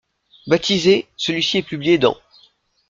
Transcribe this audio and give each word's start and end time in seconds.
Baptisé', 0.47 1.07
celui-ci 1.15 1.59
est 1.59 1.61
publié 1.61 1.99
dans'. 1.99 2.17